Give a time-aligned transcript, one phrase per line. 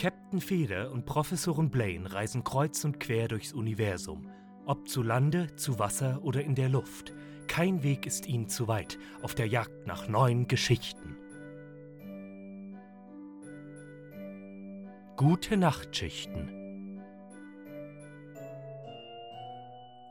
[0.00, 4.30] Captain Feder und Professorin Blaine reisen kreuz und quer durchs Universum.
[4.64, 7.12] Ob zu Lande, zu Wasser oder in der Luft.
[7.48, 11.18] Kein Weg ist ihnen zu weit auf der Jagd nach neuen Geschichten.
[15.18, 17.02] Gute Nachtschichten.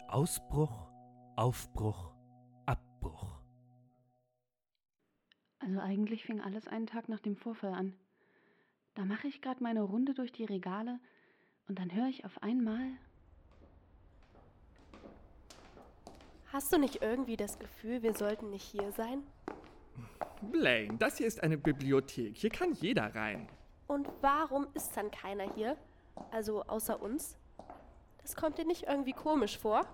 [0.07, 0.87] Ausbruch,
[1.35, 2.13] Aufbruch,
[2.67, 3.41] Abbruch.
[5.57, 7.95] Also eigentlich fing alles einen Tag nach dem Vorfall an.
[8.95, 10.99] Da mache ich gerade meine Runde durch die Regale
[11.67, 12.91] und dann höre ich auf einmal.
[16.51, 19.23] Hast du nicht irgendwie das Gefühl, wir sollten nicht hier sein?
[20.51, 22.37] Blaine, das hier ist eine Bibliothek.
[22.37, 23.47] Hier kann jeder rein.
[23.87, 25.77] Und warum ist dann keiner hier?
[26.31, 27.37] Also außer uns?
[28.21, 29.85] Das kommt dir nicht irgendwie komisch vor?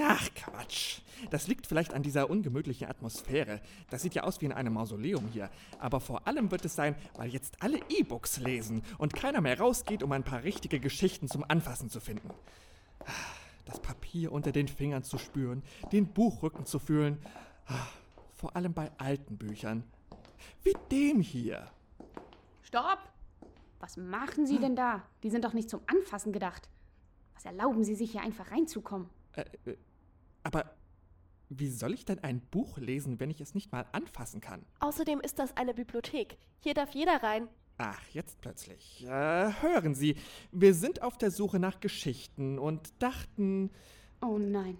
[0.00, 1.00] Ach, Quatsch.
[1.30, 3.60] Das liegt vielleicht an dieser ungemütlichen Atmosphäre.
[3.90, 5.50] Das sieht ja aus wie in einem Mausoleum hier.
[5.78, 10.02] Aber vor allem wird es sein, weil jetzt alle E-Books lesen und keiner mehr rausgeht,
[10.02, 12.30] um ein paar richtige Geschichten zum Anfassen zu finden.
[13.64, 17.18] Das Papier unter den Fingern zu spüren, den Buchrücken zu fühlen.
[18.34, 19.84] Vor allem bei alten Büchern.
[20.62, 21.70] Wie dem hier.
[22.62, 23.00] Stopp!
[23.80, 25.02] Was machen Sie denn da?
[25.22, 26.68] Die sind doch nicht zum Anfassen gedacht.
[27.34, 29.08] Was erlauben Sie sich hier einfach reinzukommen?
[29.38, 29.76] Äh, äh,
[30.42, 30.74] aber
[31.50, 34.64] wie soll ich denn ein Buch lesen, wenn ich es nicht mal anfassen kann?
[34.80, 36.36] Außerdem ist das eine Bibliothek.
[36.60, 37.48] Hier darf jeder rein.
[37.78, 39.04] Ach, jetzt plötzlich.
[39.06, 39.08] Äh,
[39.62, 40.16] hören Sie,
[40.50, 43.70] wir sind auf der Suche nach Geschichten und dachten.
[44.20, 44.76] Oh nein.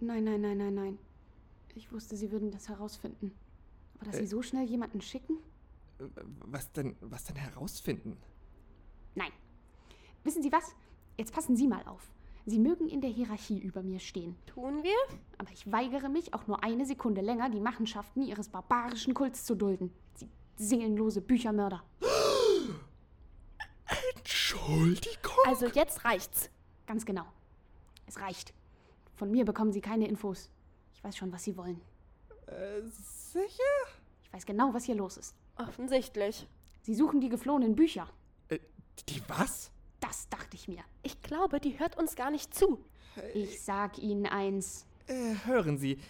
[0.00, 0.98] Nein, nein, nein, nein, nein.
[1.74, 3.32] Ich wusste, Sie würden das herausfinden.
[3.96, 4.20] Aber dass Äh.
[4.22, 5.36] Sie so schnell jemanden schicken?
[5.98, 6.04] äh,
[6.40, 8.16] Was denn, was denn herausfinden?
[9.14, 9.32] Nein.
[10.24, 10.74] Wissen Sie was?
[11.18, 12.10] Jetzt passen Sie mal auf.
[12.46, 14.36] Sie mögen in der Hierarchie über mir stehen.
[14.46, 14.96] Tun wir?
[15.36, 19.54] Aber ich weigere mich, auch nur eine Sekunde länger die Machenschaften Ihres barbarischen Kults zu
[19.54, 19.92] dulden.
[20.14, 21.82] Sie seelenlose Büchermörder.
[24.16, 25.36] Entschuldigung?
[25.46, 26.50] Also jetzt reicht's.
[26.86, 27.26] Ganz genau.
[28.06, 28.54] Es reicht.
[29.14, 30.50] Von mir bekommen Sie keine Infos.
[30.94, 31.80] Ich weiß schon, was Sie wollen.
[32.46, 32.80] Äh,
[33.32, 33.62] sicher?
[34.22, 35.34] Ich weiß genau, was hier los ist.
[35.56, 36.46] Offensichtlich.
[36.82, 38.08] Sie suchen die geflohenen Bücher.
[38.48, 38.58] Äh,
[39.08, 39.70] die was?
[40.58, 40.82] Ich mir.
[41.04, 42.84] Ich glaube, die hört uns gar nicht zu.
[43.32, 44.86] Ich sag Ihnen eins.
[45.06, 46.00] Äh, hören Sie,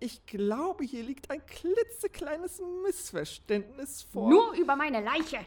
[0.00, 4.30] ich glaube, hier liegt ein klitzekleines Missverständnis vor.
[4.30, 5.40] Nur über meine Leiche.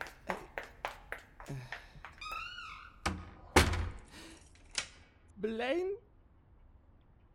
[5.38, 5.98] Blaine?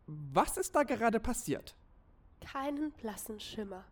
[0.05, 1.75] Was ist da gerade passiert?
[2.39, 3.83] Keinen blassen Schimmer.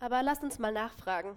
[0.00, 1.36] Aber lass uns mal nachfragen.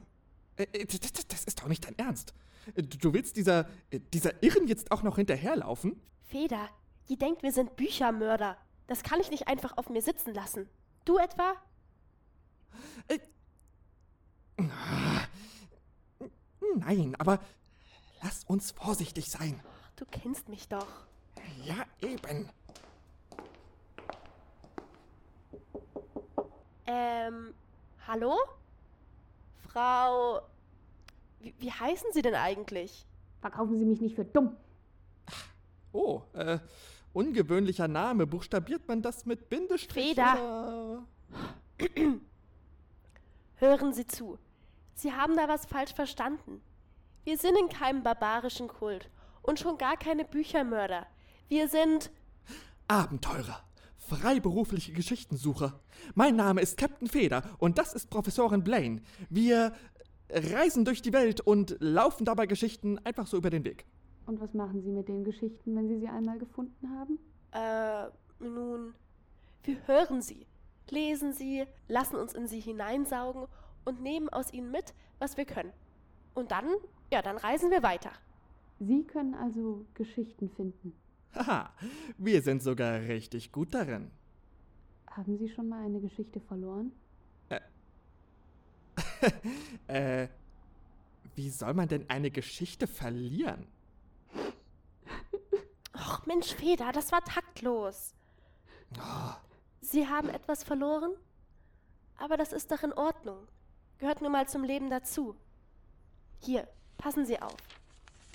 [0.57, 2.33] Äh, äh, das, ist doch nicht dein Ernst.
[2.75, 3.67] Äh, Du willst dieser,
[4.13, 6.01] dieser Irren jetzt auch noch hinterherlaufen?
[6.23, 6.69] Feder,
[7.09, 8.57] die denkt, wir sind Büchermörder.
[8.87, 10.69] Das kann ich nicht einfach auf mir sitzen lassen.
[11.05, 11.53] Du etwa?
[16.75, 17.39] Nein, aber
[18.21, 19.59] lass uns vorsichtig sein.
[19.95, 20.87] Du kennst mich doch.
[21.63, 22.49] Ja, eben.
[26.85, 27.53] Ähm,
[28.07, 28.37] hallo?
[29.71, 30.41] Frau.
[31.39, 33.05] Wie, wie heißen Sie denn eigentlich?
[33.39, 34.55] Verkaufen Sie mich nicht für dumm.
[35.93, 36.59] Oh, äh,
[37.13, 38.27] ungewöhnlicher Name.
[38.27, 40.09] Buchstabiert man das mit Bindestrich?
[40.09, 40.33] Feder.
[40.33, 41.03] oder?
[43.55, 44.37] Hören Sie zu.
[44.93, 46.61] Sie haben da was falsch verstanden.
[47.23, 49.09] Wir sind in keinem barbarischen Kult
[49.41, 51.07] und schon gar keine Büchermörder.
[51.47, 52.11] Wir sind.
[52.87, 53.63] Abenteurer.
[54.11, 55.79] Freiberufliche Geschichtensucher.
[56.15, 59.01] Mein Name ist Captain Feder und das ist Professorin Blaine.
[59.29, 59.71] Wir
[60.29, 63.85] reisen durch die Welt und laufen dabei Geschichten einfach so über den Weg.
[64.25, 67.19] Und was machen Sie mit den Geschichten, wenn Sie sie einmal gefunden haben?
[67.53, 68.09] Äh,
[68.43, 68.95] nun.
[69.63, 70.45] Wir hören sie,
[70.89, 73.45] lesen sie, lassen uns in sie hineinsaugen
[73.85, 75.71] und nehmen aus ihnen mit, was wir können.
[76.33, 76.65] Und dann,
[77.13, 78.11] ja, dann reisen wir weiter.
[78.79, 80.93] Sie können also Geschichten finden.
[81.33, 81.73] Haha,
[82.17, 84.11] wir sind sogar richtig gut darin.
[85.07, 86.91] Haben Sie schon mal eine Geschichte verloren?
[89.87, 90.27] Äh,
[91.35, 93.67] wie soll man denn eine Geschichte verlieren?
[95.95, 98.13] Och, Mensch, Feder, das war taktlos.
[99.81, 101.13] Sie haben etwas verloren?
[102.17, 103.47] Aber das ist doch in Ordnung.
[103.97, 105.35] Gehört nun mal zum Leben dazu.
[106.39, 106.67] Hier,
[106.97, 107.57] passen Sie auf.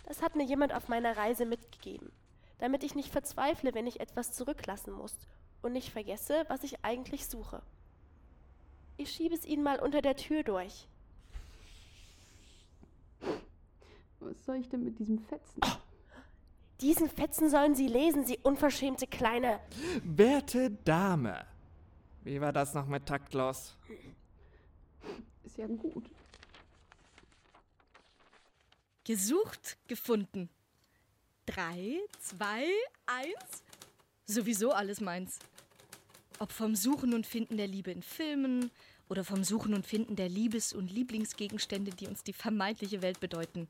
[0.06, 2.12] Das hat mir jemand auf meiner Reise mitgegeben,
[2.58, 5.14] damit ich nicht verzweifle, wenn ich etwas zurücklassen muss
[5.62, 7.62] und nicht vergesse, was ich eigentlich suche.
[8.96, 10.88] Ich schiebe es Ihnen mal unter der Tür durch.
[14.20, 15.60] Was soll ich denn mit diesem Fetzen?
[16.80, 19.60] Diesen Fetzen sollen Sie lesen, Sie unverschämte kleine.
[20.02, 21.46] Werte Dame.
[22.22, 23.76] Wie war das noch mit taktlos?
[25.44, 26.10] Ist ja gut.
[29.04, 30.50] Gesucht, gefunden.
[31.46, 32.66] Drei, zwei,
[33.06, 33.62] eins.
[34.26, 35.38] Sowieso alles meins.
[36.40, 38.72] Ob vom Suchen und Finden der Liebe in Filmen
[39.08, 43.68] oder vom Suchen und Finden der Liebes- und Lieblingsgegenstände, die uns die vermeintliche Welt bedeuten.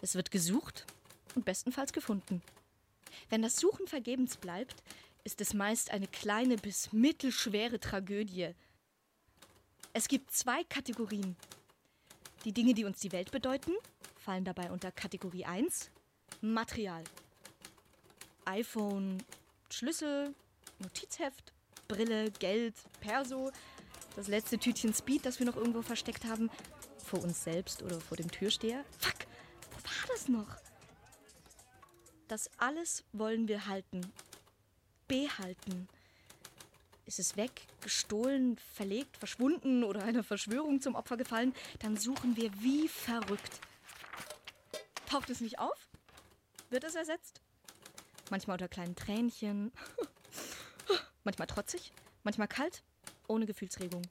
[0.00, 0.86] Es wird gesucht
[1.34, 2.40] und bestenfalls gefunden.
[3.28, 4.82] Wenn das Suchen vergebens bleibt,
[5.22, 8.54] ist es meist eine kleine bis mittelschwere Tragödie.
[9.92, 11.36] Es gibt zwei Kategorien.
[12.46, 13.72] Die Dinge, die uns die Welt bedeuten,
[14.16, 15.90] fallen dabei unter Kategorie 1
[16.40, 17.04] Material.
[18.46, 19.22] iPhone,
[19.68, 20.34] Schlüssel,
[20.78, 21.52] Notizheft,
[21.86, 23.52] Brille, Geld, Perso,
[24.16, 26.50] das letzte Tütchen Speed, das wir noch irgendwo versteckt haben,
[27.04, 28.84] vor uns selbst oder vor dem Türsteher.
[28.98, 29.26] Fuck,
[29.70, 30.56] wo war das noch?
[32.28, 34.00] Das alles wollen wir halten.
[35.08, 35.88] Behalten.
[37.04, 42.50] Ist es weg, gestohlen, verlegt, verschwunden oder einer Verschwörung zum Opfer gefallen, dann suchen wir
[42.62, 43.60] wie verrückt.
[45.06, 45.79] Taucht es nicht auf?
[46.70, 47.42] Wird es ersetzt?
[48.30, 49.72] Manchmal unter kleinen Tränchen.
[51.24, 52.84] manchmal trotzig, manchmal kalt,
[53.26, 54.02] ohne Gefühlsregung.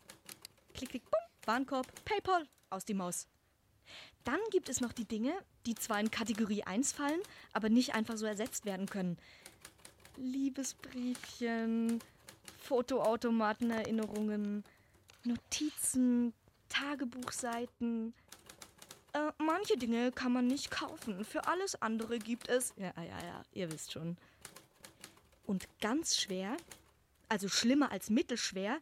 [0.73, 3.27] Klick, klick, bumm, Warenkorb, PayPal, aus die Maus.
[4.25, 5.31] Dann gibt es noch die Dinge,
[5.65, 7.21] die zwar in Kategorie 1 fallen,
[7.53, 9.17] aber nicht einfach so ersetzt werden können.
[10.17, 11.99] Liebesbriefchen,
[12.59, 14.65] Fotoautomatenerinnerungen,
[15.23, 16.33] Notizen,
[16.67, 18.13] Tagebuchseiten.
[19.13, 21.25] Äh, manche Dinge kann man nicht kaufen.
[21.25, 22.73] Für alles andere gibt es.
[22.77, 24.17] Ja, ja, ja, ihr wisst schon.
[25.45, 26.55] Und ganz schwer,
[27.27, 28.79] also schlimmer als mittelschwer,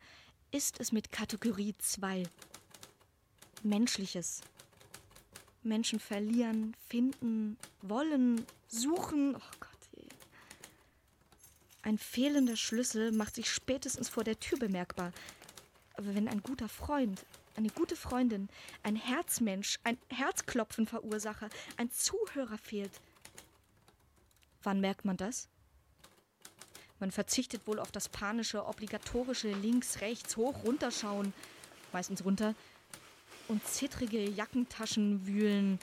[0.51, 2.23] ist es mit Kategorie 2.
[3.63, 4.41] Menschliches.
[5.63, 9.35] Menschen verlieren, finden, wollen, suchen.
[9.35, 9.69] Oh Gott.
[9.95, 10.07] Ey.
[11.83, 15.11] Ein fehlender Schlüssel macht sich spätestens vor der Tür bemerkbar.
[15.93, 17.25] Aber wenn ein guter Freund,
[17.57, 18.49] eine gute Freundin,
[18.83, 22.91] ein Herzmensch, ein Herzklopfenverursacher, ein Zuhörer fehlt,
[24.63, 25.49] wann merkt man das?
[26.99, 31.33] Man verzichtet wohl auf das panische, obligatorische links, rechts, hoch, runterschauen.
[31.93, 32.55] Meistens runter,
[33.47, 35.79] und zittrige Jackentaschen wühlen.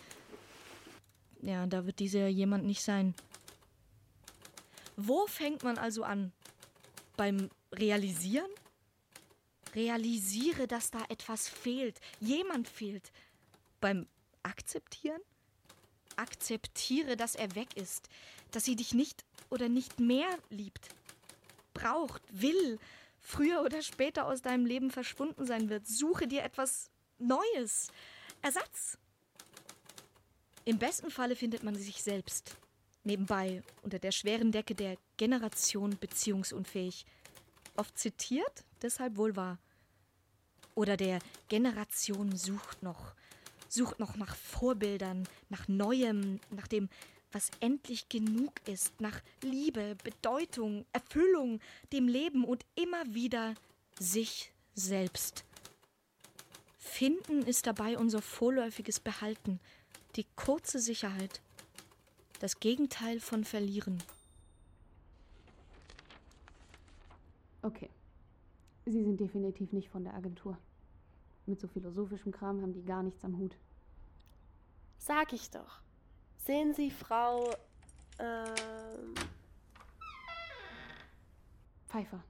[1.40, 3.14] Ja, da wird dieser jemand nicht sein.
[4.96, 6.32] Wo fängt man also an?
[7.16, 8.50] Beim Realisieren?
[9.74, 13.12] Realisiere, dass da etwas fehlt, jemand fehlt.
[13.80, 14.06] Beim
[14.42, 15.20] Akzeptieren?
[16.16, 18.08] Akzeptiere, dass er weg ist,
[18.50, 20.88] dass sie dich nicht oder nicht mehr liebt,
[21.72, 22.78] braucht, will,
[23.20, 25.86] früher oder später aus deinem Leben verschwunden sein wird.
[25.86, 27.88] Suche dir etwas Neues,
[28.42, 28.98] Ersatz.
[30.64, 32.56] Im besten Falle findet man sich selbst.
[33.02, 37.04] Nebenbei, unter der schweren Decke der Generation beziehungsunfähig.
[37.76, 39.58] Oft zitiert, deshalb wohl wahr.
[40.74, 41.18] Oder der
[41.48, 43.14] Generation sucht noch.
[43.68, 46.88] Sucht noch nach Vorbildern, nach Neuem, nach dem,
[47.32, 51.60] was endlich genug ist, nach Liebe, Bedeutung, Erfüllung,
[51.92, 53.54] dem Leben und immer wieder
[53.98, 55.44] sich selbst.
[56.78, 59.58] Finden ist dabei unser vorläufiges Behalten,
[60.14, 61.40] die kurze Sicherheit,
[62.38, 64.00] das Gegenteil von Verlieren.
[67.64, 67.88] Okay.
[68.84, 70.58] Sie sind definitiv nicht von der Agentur.
[71.46, 73.56] Mit so philosophischem Kram haben die gar nichts am Hut.
[74.98, 75.80] Sag ich doch.
[76.36, 77.48] Sehen Sie, Frau.
[78.18, 79.14] Ähm.
[81.86, 82.22] Pfeiffer.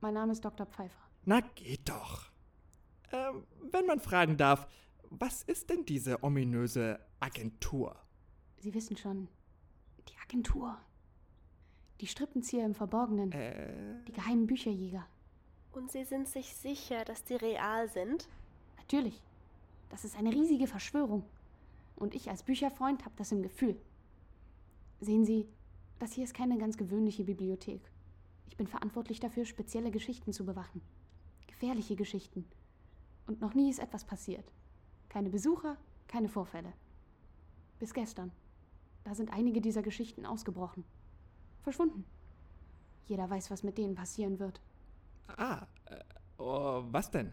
[0.00, 0.66] Mein Name ist Dr.
[0.66, 1.02] Pfeiffer.
[1.24, 2.30] Na, geht doch.
[3.10, 4.68] Ähm, wenn man fragen darf,
[5.10, 7.96] was ist denn diese ominöse Agentur?
[8.58, 9.28] Sie wissen schon.
[10.08, 10.78] Die Agentur.
[12.00, 13.32] Die Strippenzieher im Verborgenen.
[13.32, 15.06] Äh, Die geheimen Bücherjäger.
[15.72, 18.28] Und Sie sind sich sicher, dass die real sind?
[18.78, 19.22] Natürlich.
[19.90, 21.24] Das ist eine riesige Verschwörung.
[21.96, 23.76] Und ich als Bücherfreund habe das im Gefühl.
[25.00, 25.46] Sehen Sie,
[25.98, 27.80] das hier ist keine ganz gewöhnliche Bibliothek.
[28.48, 30.80] Ich bin verantwortlich dafür, spezielle Geschichten zu bewachen.
[31.46, 32.46] Gefährliche Geschichten.
[33.26, 34.44] Und noch nie ist etwas passiert.
[35.08, 35.76] Keine Besucher,
[36.08, 36.72] keine Vorfälle.
[37.78, 38.32] Bis gestern.
[39.04, 40.84] Da sind einige dieser Geschichten ausgebrochen.
[41.66, 42.04] Verschwunden.
[43.08, 44.60] Jeder weiß, was mit denen passieren wird.
[45.26, 45.98] ah, äh,
[46.38, 47.32] oh, was denn?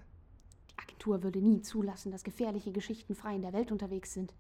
[0.71, 4.33] Die Agentur würde nie zulassen, dass gefährliche Geschichten frei in der Welt unterwegs sind.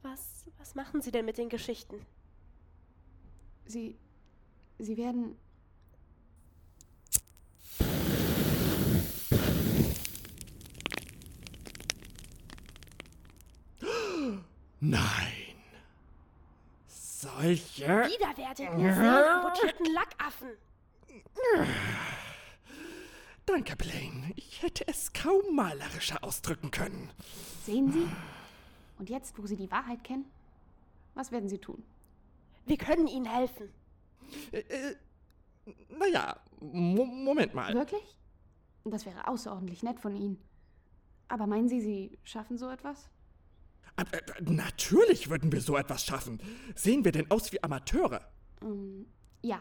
[0.00, 1.96] Was, was machen Sie denn mit den Geschichten?
[3.66, 3.98] Sie.
[4.78, 5.36] Sie werden.
[14.80, 15.27] Nein.
[17.40, 17.86] Solche.
[17.86, 20.48] Widerwärtigen, seelenmutierten Lackaffen.
[23.46, 24.32] Danke, Blaine.
[24.34, 27.10] Ich hätte es kaum malerischer ausdrücken können.
[27.64, 28.08] Sehen Sie?
[28.98, 30.24] Und jetzt, wo Sie die Wahrheit kennen,
[31.14, 31.84] was werden Sie tun?
[32.66, 33.72] Wir können Ihnen helfen.
[34.50, 34.96] Äh, äh,
[35.90, 37.72] naja, Mo Moment mal.
[37.72, 38.18] Wirklich?
[38.84, 40.42] Das wäre außerordentlich nett von Ihnen.
[41.28, 43.08] Aber meinen Sie, Sie schaffen so etwas?
[43.96, 46.40] Äh, natürlich würden wir so etwas schaffen.
[46.74, 48.20] Sehen wir denn aus wie Amateure?
[48.62, 49.06] Ähm,
[49.42, 49.60] ja.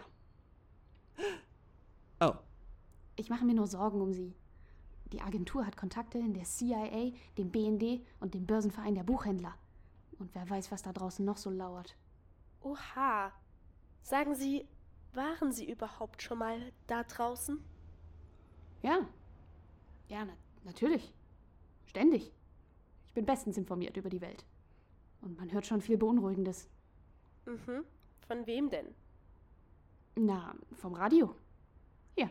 [2.19, 2.33] Oh.
[3.15, 4.33] Ich mache mir nur Sorgen um Sie.
[5.11, 9.53] Die Agentur hat Kontakte in der CIA, dem BND und dem Börsenverein der Buchhändler.
[10.17, 11.95] Und wer weiß, was da draußen noch so lauert.
[12.61, 13.31] Oha.
[14.01, 14.67] Sagen Sie,
[15.13, 17.63] waren Sie überhaupt schon mal da draußen?
[18.81, 19.07] Ja.
[20.09, 21.13] Ja, na natürlich.
[21.85, 22.31] Ständig.
[23.17, 24.45] Ich bin bestens informiert über die Welt.
[25.21, 26.69] Und man hört schon viel Beunruhigendes.
[27.47, 27.83] Mhm.
[28.27, 28.93] Von wem denn?
[30.13, 31.33] Na, vom Radio.
[32.15, 32.29] Ja.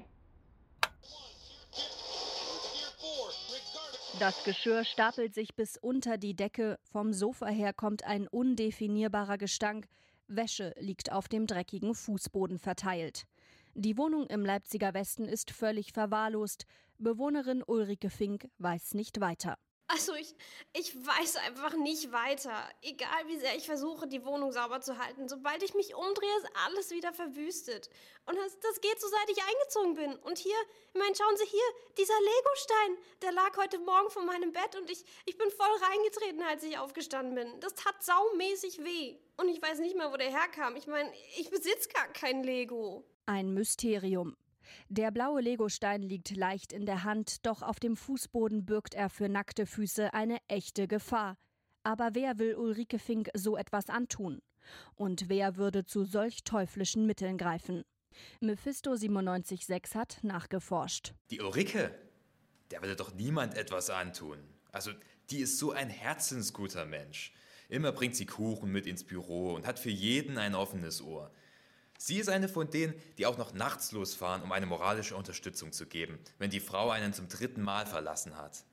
[4.21, 9.89] Das Geschirr stapelt sich bis unter die Decke, vom Sofa her kommt ein undefinierbarer Gestank,
[10.29, 13.27] Wäsche liegt auf dem dreckigen Fußboden verteilt.
[13.75, 16.65] Die Wohnung im Leipziger Westen ist völlig verwahrlost.
[16.99, 19.59] Bewohnerin Ulrike Fink weiß nicht weiter.
[19.89, 20.35] Also ich,
[20.73, 22.53] ich weiß einfach nicht weiter.
[22.83, 26.49] Egal wie sehr ich versuche, die Wohnung sauber zu halten, sobald ich mich umdrehe, ist
[26.67, 27.89] alles wieder verwüstet.
[28.27, 30.17] Und das, das geht so, seit ich eingezogen bin.
[30.25, 30.57] Und hier,
[30.93, 31.61] ich meine, schauen Sie hier,
[31.97, 36.43] dieser Legostein, der lag heute Morgen vor meinem Bett und ich, ich bin voll reingetreten,
[36.43, 37.61] als ich aufgestanden bin.
[37.61, 39.19] Das tat saumäßig weh.
[39.37, 40.75] Und ich weiß nicht mehr, wo der herkam.
[40.75, 43.05] Ich meine, ich besitze gar kein Lego.
[43.27, 44.37] Ein Mysterium.
[44.89, 49.29] Der blaue Legostein liegt leicht in der Hand, doch auf dem Fußboden birgt er für
[49.29, 51.37] nackte Füße eine echte Gefahr.
[51.83, 54.43] Aber wer will Ulrike Fink so etwas antun?
[54.95, 57.85] Und wer würde zu solch teuflischen Mitteln greifen?
[58.41, 61.15] Mephisto 976 hat nachgeforscht.
[61.31, 61.95] Die Ulrike?
[62.71, 64.39] Der würde doch niemand etwas antun.
[64.73, 64.91] Also,
[65.31, 67.33] die ist so ein herzensguter Mensch.
[67.69, 71.33] Immer bringt sie Kuchen mit ins Büro und hat für jeden ein offenes Ohr.
[71.99, 75.87] Sie ist eine von denen, die auch noch nachts losfahren, um eine moralische Unterstützung zu
[75.87, 78.65] geben, wenn die Frau einen zum dritten Mal verlassen hat.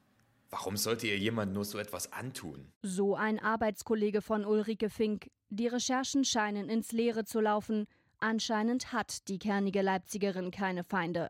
[0.50, 2.72] Warum sollte ihr jemand nur so etwas antun?
[2.84, 5.32] So ein Arbeitskollege von Ulrike Fink.
[5.50, 7.88] Die Recherchen scheinen ins Leere zu laufen.
[8.20, 11.30] Anscheinend hat die kernige Leipzigerin keine Feinde.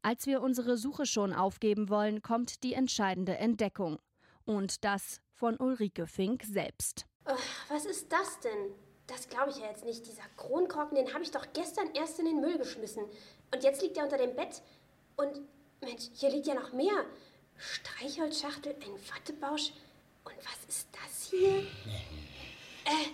[0.00, 3.98] Als wir unsere Suche schon aufgeben wollen, kommt die entscheidende Entdeckung.
[4.44, 7.04] Und das von Ulrike Fink selbst.
[7.68, 8.72] was ist das denn?
[9.06, 10.06] Das glaube ich ja jetzt nicht.
[10.06, 13.04] Dieser Kronkorken, den habe ich doch gestern erst in den Müll geschmissen.
[13.52, 14.62] Und jetzt liegt er unter dem Bett.
[15.16, 15.40] Und
[15.80, 17.04] Mensch, hier liegt ja noch mehr.
[17.56, 19.72] Streichholzschachtel, ein Wattebausch.
[20.24, 21.66] Und was ist das hier?
[22.84, 23.06] Äh,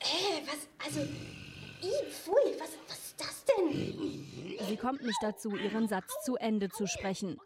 [0.00, 4.26] äh, was, also, i, pfui, was, was das denn?
[4.68, 7.38] Sie kommt nicht dazu, ihren Satz zu Ende zu sprechen.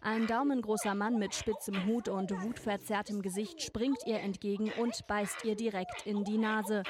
[0.00, 5.56] Ein daumengroßer Mann mit spitzem Hut und wutverzerrtem Gesicht springt ihr entgegen und beißt ihr
[5.56, 6.82] direkt in die Nase.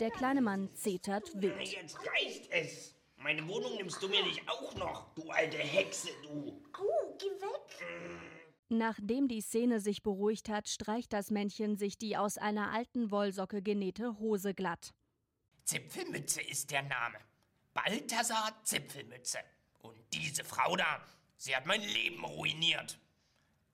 [0.00, 1.68] Der kleine Mann zetert wild.
[1.68, 2.94] Jetzt reicht es.
[3.16, 6.60] Meine Wohnung nimmst du mir nicht auch noch, du alte Hexe, du.
[6.72, 7.86] Au, geh weg.
[8.68, 13.62] Nachdem die Szene sich beruhigt hat, streicht das Männchen sich die aus einer alten Wollsocke
[13.62, 14.92] genähte Hose glatt.
[15.64, 17.18] Zipfelmütze ist der Name.
[17.74, 19.38] Balthasar Zipfelmütze.
[19.80, 21.04] Und diese Frau da,
[21.36, 22.98] sie hat mein Leben ruiniert.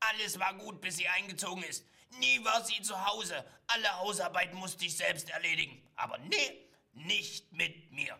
[0.00, 1.84] Alles war gut, bis sie eingezogen ist.
[2.20, 3.44] Nie war sie zu Hause.
[3.66, 5.82] Alle Hausarbeit musste ich selbst erledigen.
[5.96, 8.16] Aber nee, nicht mit mir.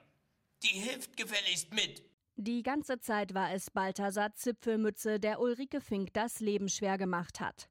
[0.63, 2.03] Die hilft gefälligst mit.
[2.37, 7.69] Die ganze Zeit war es Balthasar Zipfelmütze, der Ulrike Fink das Leben schwer gemacht hat.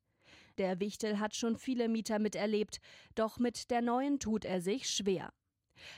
[0.58, 2.80] Der Wichtel hat schon viele Mieter miterlebt,
[3.16, 5.32] doch mit der neuen tut er sich schwer.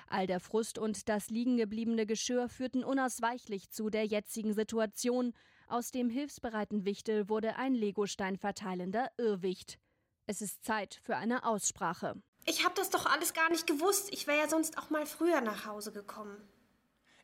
[0.07, 5.33] All der Frust und das liegengebliebene Geschirr führten unausweichlich zu der jetzigen Situation.
[5.67, 9.79] Aus dem hilfsbereiten Wichtel wurde ein Legostein verteilender Irrwicht.
[10.25, 12.21] Es ist Zeit für eine Aussprache.
[12.45, 14.09] Ich habe das doch alles gar nicht gewusst.
[14.11, 16.37] Ich wäre ja sonst auch mal früher nach Hause gekommen.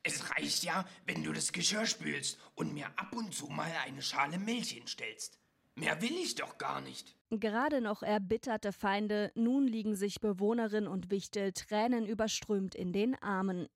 [0.03, 4.03] Es reicht ja, wenn du das Geschirr spülst und mir ab und zu mal eine
[4.03, 5.39] Schale Milch hinstellst.
[5.75, 7.15] Mehr will ich doch gar nicht.
[7.29, 13.67] Gerade noch erbitterte Feinde, nun liegen sich Bewohnerin und Wichtel tränenüberströmt in den Armen.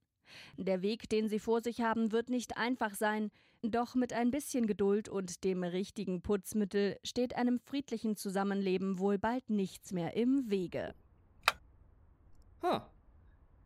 [0.55, 4.67] Der Weg, den sie vor sich haben, wird nicht einfach sein, doch mit ein bisschen
[4.67, 10.95] Geduld und dem richtigen Putzmittel steht einem friedlichen Zusammenleben wohl bald nichts mehr im Wege.
[12.61, 12.89] Ha,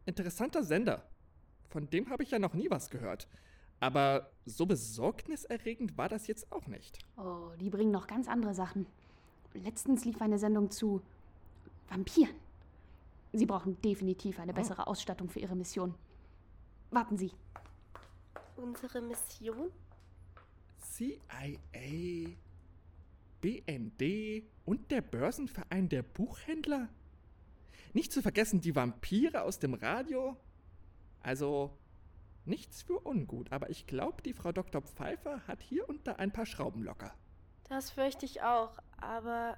[0.05, 1.07] interessanter Sender.
[1.69, 3.27] Von dem habe ich ja noch nie was gehört.
[3.83, 6.99] Aber so besorgniserregend war das jetzt auch nicht.
[7.17, 8.85] Oh, die bringen noch ganz andere Sachen.
[9.53, 11.01] Letztens lief eine Sendung zu
[11.89, 12.33] Vampiren.
[13.33, 15.95] Sie brauchen definitiv eine bessere Ausstattung für Ihre Mission.
[16.91, 17.31] Warten Sie.
[18.55, 19.69] Unsere Mission?
[20.79, 22.29] CIA.
[23.41, 26.87] BND und der Börsenverein der Buchhändler?
[27.91, 30.37] Nicht zu vergessen die Vampire aus dem Radio?
[31.19, 31.77] Also,
[32.45, 34.81] nichts für ungut, aber ich glaube, die Frau Dr.
[34.81, 37.13] Pfeiffer hat hier und da ein paar Schrauben locker.
[37.69, 39.57] Das fürchte ich auch, aber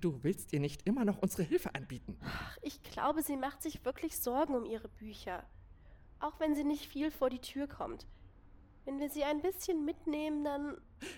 [0.00, 2.16] Du willst ihr nicht immer noch unsere Hilfe anbieten.
[2.24, 5.44] ach, ich glaube, sie macht sich wirklich Sorgen um ihre Bücher.
[6.20, 8.06] Auch wenn sie nicht viel vor die Tür kommt.
[8.84, 10.76] Wenn wir sie ein bisschen mitnehmen, dann.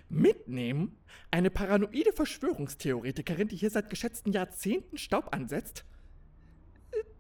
[0.09, 0.99] Mitnehmen?
[1.31, 5.85] Eine paranoide Verschwörungstheoretikerin, die hier seit geschätzten Jahrzehnten Staub ansetzt?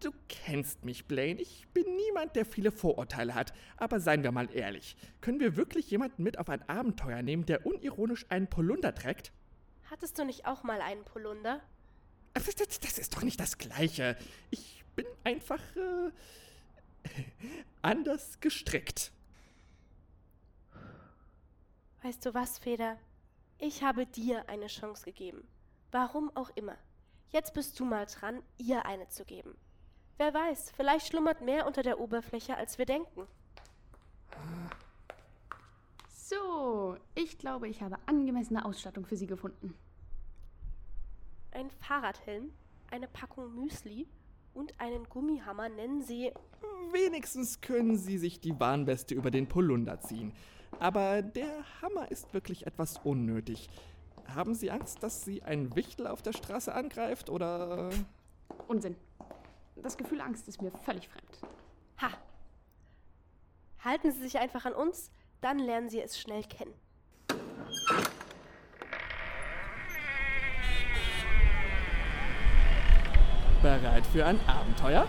[0.04, 1.40] Du kennst mich, Blaine.
[1.40, 3.54] Ich bin niemand, der viele Vorurteile hat.
[3.78, 4.98] Aber seien wir mal ehrlich.
[5.22, 9.32] Können wir wirklich jemanden mit auf ein Abenteuer nehmen, der unironisch einen Polunder trägt?
[9.84, 11.62] Hattest du nicht auch mal einen Polunder?
[12.34, 14.18] Das, das, das ist doch nicht das Gleiche.
[14.50, 16.10] Ich bin einfach äh,
[17.80, 19.10] anders gestrickt.
[22.02, 22.98] Weißt du was, Feder?
[23.56, 25.48] Ich habe dir eine Chance gegeben.
[25.92, 26.76] Warum auch immer.
[27.30, 29.56] Jetzt bist du mal dran, ihr eine zu geben.
[30.16, 33.26] Wer weiß, vielleicht schlummert mehr unter der Oberfläche, als wir denken.
[36.08, 39.74] So, ich glaube, ich habe angemessene Ausstattung für Sie gefunden.
[41.50, 42.52] Ein Fahrradhelm,
[42.90, 44.06] eine Packung Müsli
[44.54, 46.32] und einen Gummihammer nennen sie.
[46.92, 50.32] Wenigstens können sie sich die Warnweste über den Polunder ziehen.
[50.80, 53.68] Aber der Hammer ist wirklich etwas unnötig.
[54.26, 57.90] Haben Sie Angst, dass Sie ein Wichtel auf der Straße angreift oder...
[58.68, 58.96] Unsinn.
[59.76, 61.40] Das Gefühl Angst ist mir völlig fremd.
[62.00, 62.10] Ha!
[63.84, 66.74] Halten Sie sich einfach an uns, dann lernen Sie es schnell kennen.
[73.62, 75.08] Bereit für ein Abenteuer?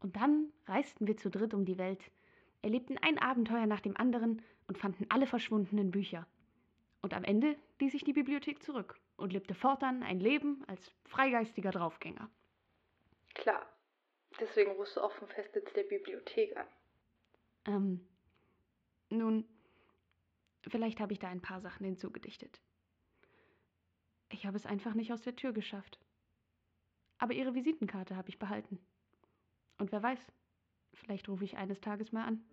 [0.00, 2.10] Und dann reisten wir zu dritt um die Welt,
[2.62, 6.26] erlebten ein Abenteuer nach dem anderen und fanden alle verschwundenen Bücher.
[7.02, 11.70] Und am Ende ließ ich die Bibliothek zurück und lebte fortan ein Leben als freigeistiger
[11.70, 12.30] Draufgänger.
[13.34, 13.66] Klar.
[14.38, 16.66] Deswegen rufst du auch vom Festsitz der Bibliothek an.
[17.66, 18.08] Ähm,
[19.10, 19.44] nun,
[20.68, 22.60] vielleicht habe ich da ein paar Sachen hinzugedichtet.
[24.30, 25.98] Ich habe es einfach nicht aus der Tür geschafft.
[27.18, 28.78] Aber Ihre Visitenkarte habe ich behalten.
[29.78, 30.20] Und wer weiß,
[30.94, 32.44] vielleicht rufe ich eines Tages mal an.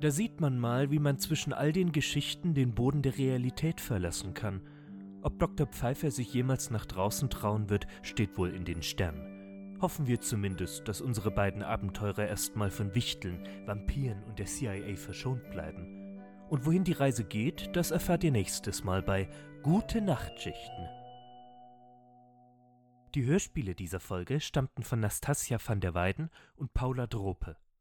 [0.00, 4.32] Da sieht man mal, wie man zwischen all den Geschichten den Boden der Realität verlassen
[4.32, 4.62] kann.
[5.22, 5.66] Ob Dr.
[5.66, 9.76] Pfeiffer sich jemals nach draußen trauen wird, steht wohl in den Sternen.
[9.82, 15.50] Hoffen wir zumindest, dass unsere beiden Abenteurer erstmal von Wichteln, Vampiren und der CIA verschont
[15.50, 16.18] bleiben.
[16.48, 19.28] Und wohin die Reise geht, das erfahrt ihr nächstes Mal bei
[19.62, 20.88] Gute Nachtschichten.
[23.14, 27.56] Die Hörspiele dieser Folge stammten von Nastasia van der Weiden und Paula Drope.